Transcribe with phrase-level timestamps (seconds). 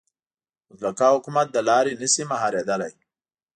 [0.69, 2.93] مطلقه حکومت له لارې نه شي مهارېدلی.